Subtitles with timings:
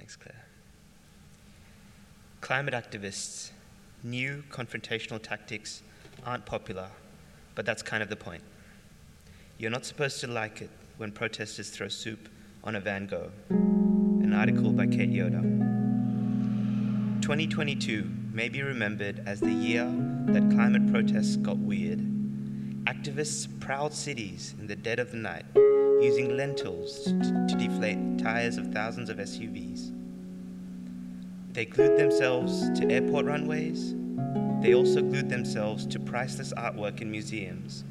[0.00, 0.46] Thanks, Clare.
[2.40, 3.50] Climate activists,
[4.02, 5.82] new confrontational tactics
[6.24, 6.88] aren't popular,
[7.54, 8.42] but that's kind of the point.
[9.58, 12.30] You're not supposed to like it when protesters throw soup
[12.64, 13.30] on a Van Gogh.
[13.50, 15.42] An article by Kate Yoder.
[17.20, 19.84] 2022 may be remembered as the year
[20.28, 21.98] that climate protests got weird.
[22.86, 25.44] Activists prowled cities in the dead of the night,
[26.02, 29.92] using lentils to, deflate tires of thousands of SUVs.
[31.52, 33.94] They glued themselves to airport runways.
[34.62, 37.84] They also glued themselves to priceless artwork in museums,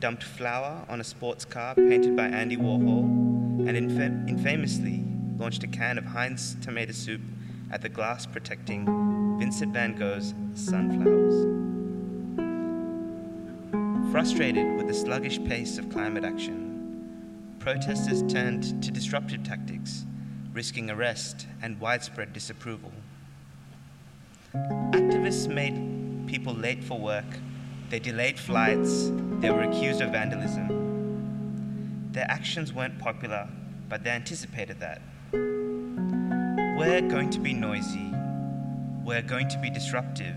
[0.00, 3.04] dumped flour on a sports car painted by Andy Warhol,
[3.68, 5.04] and infam- infamously
[5.38, 7.20] launched a can of Heinz tomato soup
[7.70, 8.86] at the glass protecting
[9.38, 11.46] Vincent van Gogh's sunflowers.
[14.10, 16.67] Frustrated with the sluggish pace of climate action,
[17.58, 20.06] protesters turned to disruptive tactics,
[20.52, 22.92] risking arrest and widespread disapproval.
[24.54, 27.26] Activists made people late for work,
[27.90, 29.10] they delayed flights,
[29.40, 32.08] they were accused of vandalism.
[32.12, 33.48] Their actions weren't popular,
[33.88, 35.00] but they anticipated that.
[36.78, 38.12] We're going to be noisy.
[39.04, 40.36] We're going to be disruptive.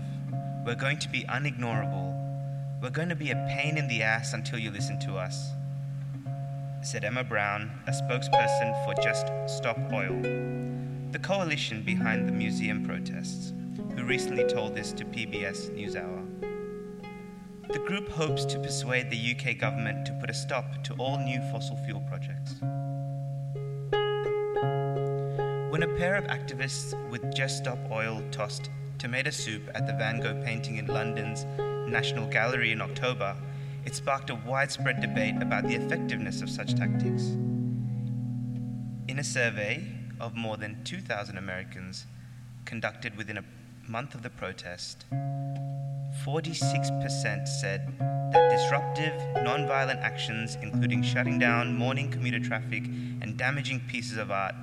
[0.64, 2.80] We're going to be unignorable.
[2.82, 5.50] We're going to be a pain in the ass until you listen to us,
[6.82, 10.20] said Emma Brown, a spokesperson for Just Stop Oil,
[11.12, 13.52] the coalition behind the museum protests,
[13.94, 16.26] who recently told this to PBS NewsHour.
[17.72, 21.40] The group hopes to persuade the UK government to put a stop to all new
[21.52, 22.56] fossil fuel projects.
[25.70, 30.18] When a pair of activists with Just Stop Oil tossed tomato soup at the Van
[30.18, 31.44] Gogh painting in London's
[31.88, 33.36] National Gallery in October,
[33.84, 37.22] it sparked a widespread debate about the effectiveness of such tactics.
[39.08, 39.86] In a survey
[40.20, 42.06] of more than 2,000 Americans
[42.64, 43.44] conducted within a
[43.88, 45.04] month of the protest,
[46.24, 49.12] 46% said that disruptive,
[49.44, 54.54] nonviolent actions, including shutting down morning commuter traffic and damaging pieces of art,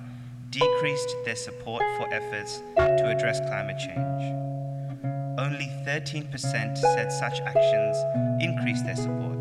[0.49, 4.48] decreased their support for efforts to address climate change.
[5.39, 7.95] Only 13% said such actions
[8.43, 9.37] increased their support.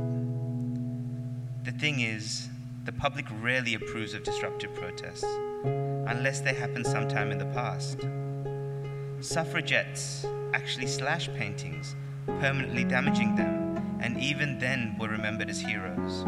[1.64, 2.48] The thing is,
[2.84, 5.24] the public rarely approves of disruptive protests,
[5.64, 8.06] unless they happened sometime in the past.
[9.18, 16.22] Suffragettes actually slashed paintings, permanently damaging them, and even then were remembered as heroes.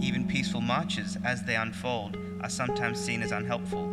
[0.00, 3.90] Even peaceful marches, as they unfold, are sometimes seen as unhelpful.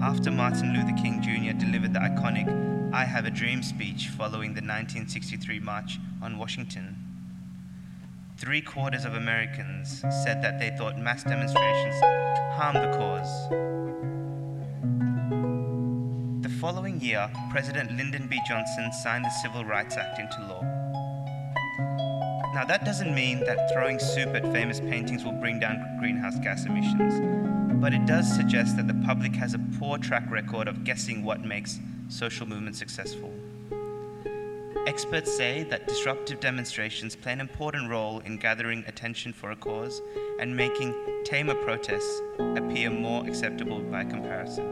[0.00, 1.58] After Martin Luther King Jr.
[1.58, 6.96] delivered the iconic I Have a Dream speech following the 1963 March on Washington,
[8.38, 11.96] three quarters of Americans said that they thought mass demonstrations
[12.54, 13.48] harmed the cause.
[16.42, 18.40] The following year, President Lyndon B.
[18.46, 20.62] Johnson signed the Civil Rights Act into law.
[22.54, 26.64] Now, that doesn't mean that throwing soup at famous paintings will bring down greenhouse gas
[26.64, 27.20] emissions,
[27.80, 31.44] but it does suggest that the public has a poor track record of guessing what
[31.44, 31.78] makes
[32.08, 33.32] social movements successful.
[34.86, 40.00] Experts say that disruptive demonstrations play an important role in gathering attention for a cause
[40.38, 44.64] and making tamer protests appear more acceptable by comparison.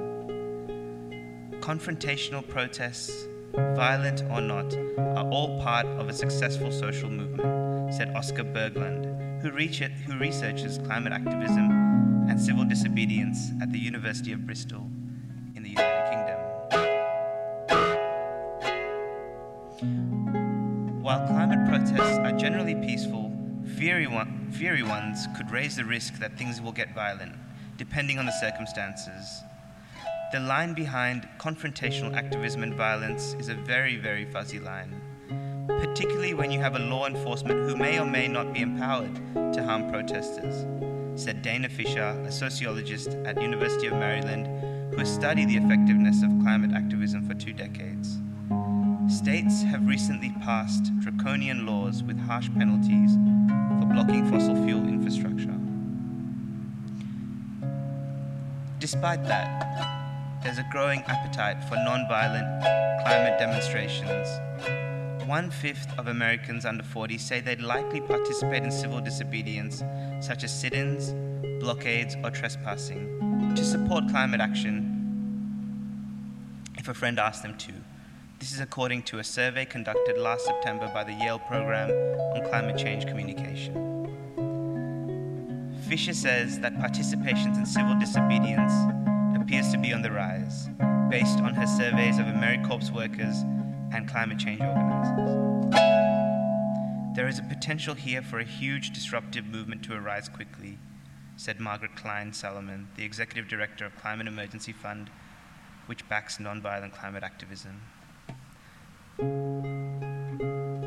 [1.61, 4.73] Confrontational protests, violent or not,
[5.17, 11.12] are all part of a successful social movement, said Oscar Berglund, who, who researches climate
[11.12, 11.73] activism
[12.28, 14.89] and civil disobedience at the University of Bristol
[21.04, 23.31] While climate protests are generally peaceful,
[23.76, 27.34] fiery, one, fiery ones could raise the risk that things will get violent,
[27.76, 29.43] depending on the circumstances.
[30.32, 34.98] The line behind confrontational activism and violence is a very, very fuzzy line,
[35.69, 39.14] particularly when you have a law enforcement who may or may not be empowered
[39.53, 40.64] to harm protesters,
[41.22, 44.46] said Dana Fisher, a sociologist at University of Maryland
[44.90, 48.20] who has studied the effectiveness of climate activism for two decades.
[49.14, 53.12] States have recently passed draconian laws with harsh penalties
[53.78, 55.56] for blocking fossil fuel infrastructure.
[58.81, 62.61] Despite that, there's a growing appetite for nonviolent
[63.05, 64.26] climate demonstrations.
[65.28, 69.84] One fifth of Americans under 40 say they'd likely participate in civil disobedience,
[70.20, 71.14] such as sit ins,
[71.62, 74.90] blockades, or trespassing, to support climate action
[76.76, 77.72] if a friend asked them to.
[78.44, 82.76] This is according to a survey conducted last September by the Yale Program on Climate
[82.76, 83.73] Change Communication.
[85.88, 88.75] Fisher says that participations in civil disobedience
[89.35, 90.69] appears to be on the rise,
[91.08, 93.41] based on her surveys of AmeriCorps workers
[93.94, 95.73] and climate change organizers.
[97.17, 100.79] There is a potential here for a huge disruptive movement to arise quickly,
[101.38, 105.08] said Margaret Klein Salamon, the executive director of Climate Emergency Fund,
[105.87, 107.81] which backs nonviolent climate activism.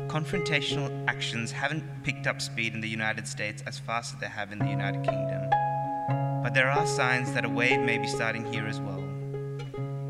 [0.08, 4.52] Confrontational actions haven't picked up speed in the United States as fast as they have
[4.52, 5.48] in the United Kingdom,
[6.42, 8.98] but there are signs that a wave may be starting here as well.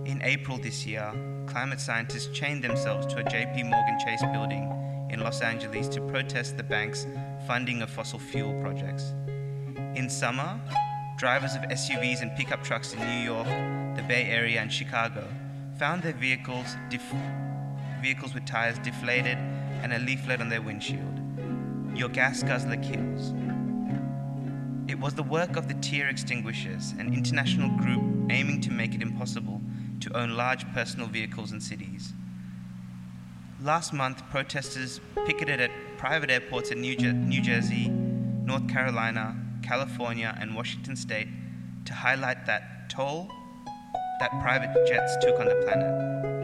[0.04, 1.12] In April this year,
[1.46, 4.72] climate scientists chained themselves to a JP Morgan Chase building
[5.10, 7.06] in Los Angeles to protest the bank's
[7.46, 9.14] funding of fossil fuel projects.
[9.94, 10.60] In summer,
[11.18, 13.46] drivers of SUVs and pickup trucks in New York,
[13.96, 15.26] the Bay Area, and Chicago
[15.78, 17.14] found their vehicles, def-
[17.98, 19.38] vehicles with tires deflated
[19.82, 21.20] and a leaflet on their windshield
[21.94, 23.32] Your gas guzzler kills.
[24.88, 29.02] It was the work of the Tyre Extinguishers, an international group aiming to make it
[29.02, 29.60] impossible
[30.00, 32.12] to own large personal vehicles in cities.
[33.60, 40.36] Last month, protesters picketed at private airports in New, Jer- New Jersey, North Carolina, California,
[40.40, 41.28] and Washington state
[41.84, 43.30] to highlight that toll
[44.20, 46.37] that private jets took on the planet.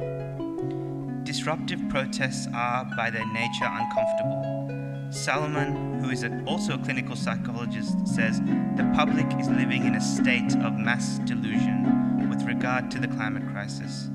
[1.35, 5.09] Disruptive protests are, by their nature, uncomfortable.
[5.11, 8.41] Salamon, who is also a clinical psychologist, says
[8.77, 13.43] the public is living in a state of mass delusion with regard to the climate
[13.51, 14.11] crisis,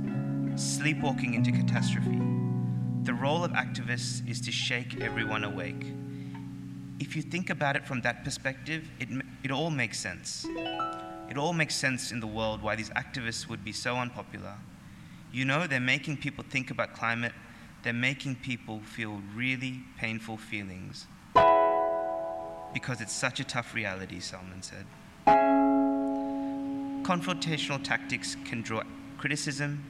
[0.55, 2.21] sleepwalking into catastrophe.
[3.03, 5.87] The role of activists is to shake everyone awake.
[7.01, 9.09] If you think about it from that perspective, it,
[9.43, 10.47] it all makes sense.
[11.29, 14.55] It all makes sense in the world why these activists would be so unpopular.
[15.31, 17.33] You know, they're making people think about climate,
[17.83, 21.05] they're making people feel really painful feelings.
[22.73, 24.85] Because it's such a tough reality, Salamon said.
[27.03, 28.81] Confrontational tactics can draw
[29.17, 29.83] criticism,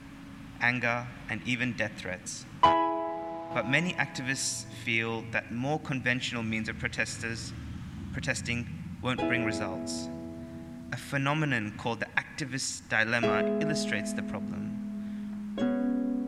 [0.60, 2.44] anger, and even death threats.
[2.62, 7.52] But many activists feel that more conventional means of protesters,
[8.12, 8.66] protesting
[9.02, 10.08] won't bring results.
[10.92, 14.59] A phenomenon called the activist dilemma illustrates the problem.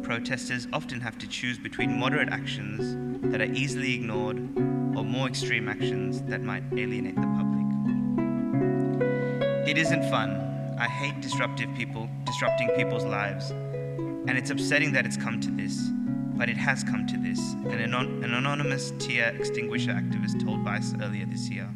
[0.03, 2.97] Protesters often have to choose between moderate actions
[3.33, 4.39] that are easily ignored
[4.97, 7.67] or more extreme actions that might alienate the public.
[9.69, 10.77] It isn't fun.
[10.79, 15.91] I hate disruptive people, disrupting people's lives, and it's upsetting that it's come to this
[16.35, 20.95] but it has come to this, an, anon- an anonymous tyre extinguisher activist told Vice
[21.01, 21.69] earlier this year.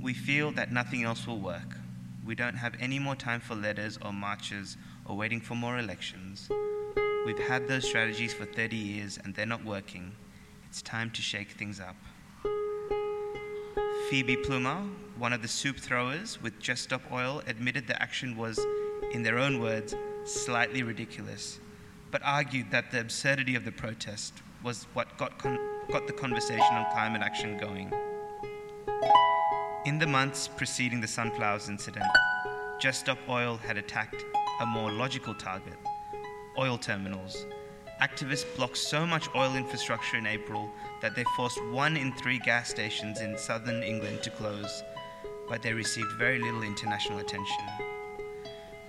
[0.00, 1.78] We feel that nothing else will work.
[2.26, 4.76] We don't have any more time for letters or marches
[5.06, 6.50] or waiting for more elections.
[7.26, 10.12] We've had those strategies for 30 years and they're not working.
[10.66, 11.96] It's time to shake things up.
[14.08, 14.82] Phoebe Plummer,
[15.18, 18.58] one of the soup throwers with Just Stop Oil, admitted the action was,
[19.12, 19.94] in their own words,
[20.24, 21.58] slightly ridiculous
[22.10, 25.58] but argued that the absurdity of the protest was what got, con-
[25.90, 27.92] got the conversation on climate action going.
[29.84, 32.06] In the months preceding the Sunflowers incident,
[32.80, 34.24] Just Stop Oil had attacked
[34.60, 35.76] a more logical target
[36.58, 37.46] oil terminals.
[38.02, 40.70] Activists blocked so much oil infrastructure in April
[41.00, 44.82] that they forced one in three gas stations in southern England to close,
[45.48, 47.64] but they received very little international attention.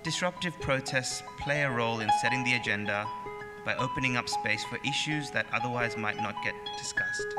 [0.02, 3.06] Disruptive protests play a role in setting the agenda
[3.64, 7.34] by opening up space for issues that otherwise might not get discussed.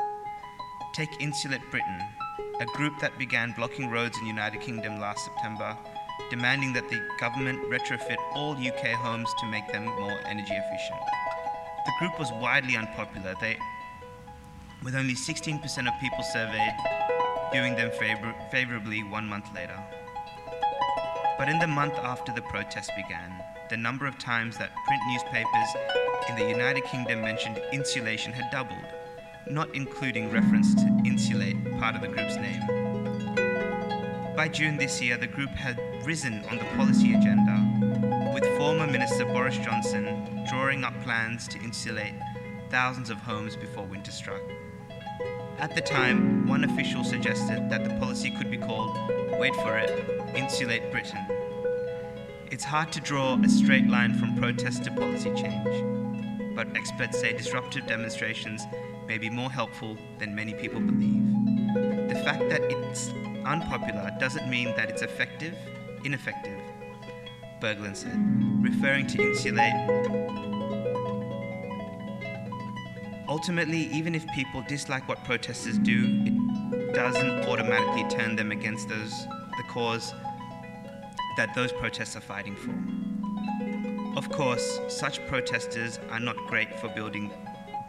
[0.92, 2.00] Take Insulate Britain,
[2.60, 5.76] a group that began blocking roads in the United Kingdom last September,
[6.28, 11.00] demanding that the government retrofit all UK homes to make them more energy efficient.
[11.86, 13.58] The group was widely unpopular, they,
[14.82, 16.74] with only 16% of people surveyed
[17.52, 19.78] viewing them favor- favorably one month later.
[21.38, 23.32] But in the month after the protest began,
[23.70, 25.68] the number of times that print newspapers
[26.28, 28.84] in the United Kingdom mentioned insulation had doubled,
[29.48, 32.62] not including reference to insulate, part of the group's name.
[34.36, 39.24] By June this year, the group had risen on the policy agenda, with former Minister
[39.24, 42.14] Boris Johnson drawing up plans to insulate
[42.70, 44.40] thousands of homes before winter struck.
[45.58, 48.96] At the time, one official suggested that the policy could be called,
[49.38, 49.90] wait for it,
[50.34, 51.18] Insulate Britain.
[52.50, 57.32] It's hard to draw a straight line from protest to policy change, but experts say
[57.36, 58.64] disruptive demonstrations
[59.06, 61.24] may be more helpful than many people believe.
[62.08, 63.10] The fact that it's
[63.44, 65.54] unpopular doesn't mean that it's effective,
[66.04, 66.60] ineffective,
[67.60, 68.18] Berglund said,
[68.62, 69.72] referring to insulate.
[73.28, 76.22] Ultimately, even if people dislike what protesters do,
[76.72, 79.26] it doesn't automatically turn them against those
[79.56, 80.14] the cause
[81.36, 84.18] that those protests are fighting for.
[84.18, 87.30] Of course, such protesters are not great for building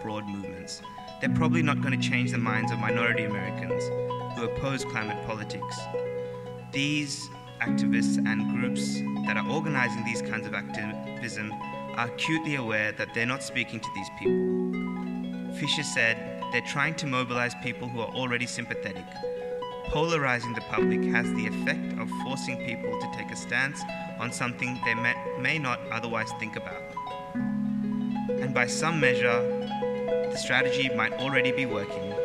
[0.02, 0.82] broad movements.
[1.20, 3.84] They're probably not going to change the minds of minority Americans
[4.36, 5.80] who oppose climate politics.
[6.72, 7.30] These
[7.62, 11.54] activists and groups that are organizing these kinds of activism
[11.96, 15.54] are acutely aware that they're not speaking to these people.
[15.60, 16.18] Fisher said
[16.52, 19.06] they're trying to mobilize people who are already sympathetic.
[19.86, 23.82] Polarizing the public has the effect of forcing people to take a stance
[24.20, 26.82] on something they may, may not otherwise think about.
[27.36, 29.40] And by some measure,
[30.32, 32.16] the strategy might already be working.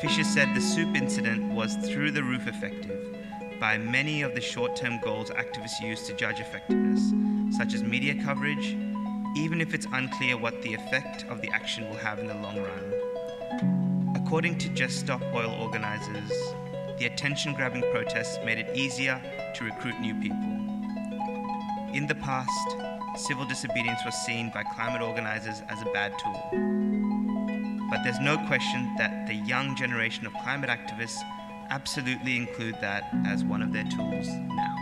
[0.00, 2.95] Fisher said the soup incident was through the roof effective
[3.60, 7.12] by many of the short term goals activists use to judge effectiveness,
[7.56, 8.76] such as media coverage,
[9.36, 12.56] even if it's unclear what the effect of the action will have in the long
[12.56, 14.16] run.
[14.16, 16.30] According to Just Stop Oil organizers,
[16.98, 19.20] the attention grabbing protests made it easier
[19.54, 20.36] to recruit new people.
[21.92, 22.76] In the past,
[23.16, 27.86] civil disobedience was seen by climate organizers as a bad tool.
[27.90, 31.20] But there's no question that the young generation of climate activists
[31.70, 34.75] absolutely include that as one of their tools now.